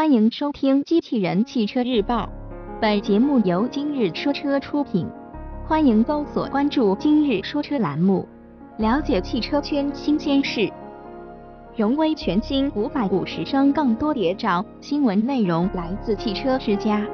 [0.00, 2.22] 欢迎收听《机器人汽车日报》，
[2.80, 5.06] 本节目由今日说车出品。
[5.66, 8.26] 欢迎搜索关注“今日说车”栏目，
[8.78, 10.72] 了解汽车圈新鲜事。
[11.76, 17.06] 荣威全新550升更多谍照，新闻内容来自汽车之家。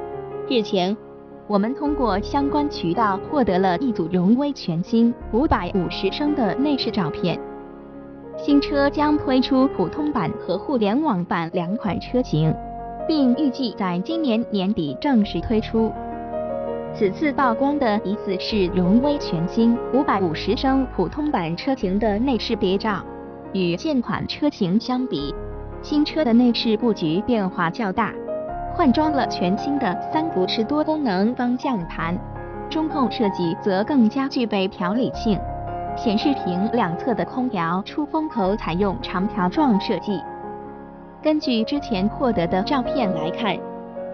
[0.49, 0.95] 日前，
[1.45, 7.37] 我们通过相关渠道获得了一组荣威全新550升的内饰照片。
[8.37, 12.55] 新车将推出普通版和互联网版两款车型，
[13.07, 15.91] 并预计在今年年底正式推出。
[16.93, 23.03] 此次曝光的疑似是荣威全新550升普通版车型的内饰谍照。
[23.53, 25.33] 与现款车型相比，
[25.81, 28.13] 新车的内饰布局变化较大，
[28.75, 32.17] 换装了全新的三辐式多功能方向盘，
[32.69, 35.39] 中控设计则更加具备条理性。
[35.95, 40.21] 显示屏两侧的空调出风口采用长条状设计。
[41.23, 43.57] 根据之前获得的照片来看，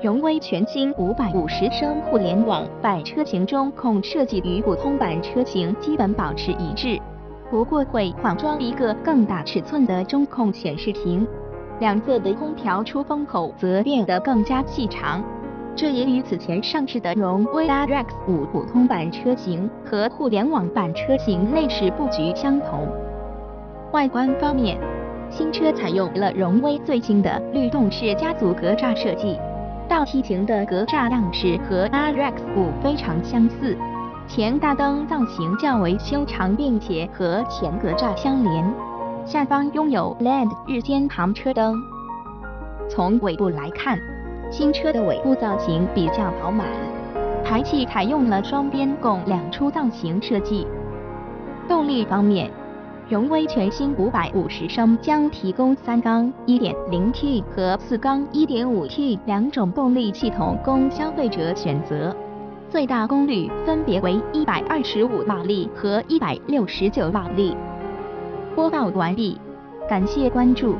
[0.02, 6.98] 荣威全新550升互联网版车型中控设计与普通版车型基本保持一致，
[7.52, 11.28] 不过会换装一个更大尺寸的中控显示屏，
[11.80, 15.22] 两侧的空调出风口则变得更加细长。
[15.76, 22.88] 这也与此前上市的荣威 RX-5 普通版车型和互联网版车型内饰布局相同。
[23.92, 24.78] 外观方面，
[25.36, 29.36] 新车采用了荣威最新的律动式家族格栅设计，
[29.90, 33.76] 倒梯形的格栅样式和 RX-5 非常相似。
[34.28, 38.74] 前大灯造型较为修长，并且和前格栅相连。
[39.26, 41.76] 下方拥有 LED 日间行车灯。
[42.88, 43.98] 从尾部来看。
[44.52, 46.68] 新车的尾部造型比较饱满，
[47.44, 50.68] 排气采用了双边共两出造型设计。
[51.68, 52.52] 动力方面，
[53.10, 62.16] 荣威全新五百五十升将提供三缸一点零 T 和四缸一点五 T 两种动力系统供消费者选择，
[62.70, 67.56] 最大功率分别为一百二十五马力和一百六十九马力。
[68.56, 69.38] 播报完毕，
[69.90, 70.78] 感谢关注。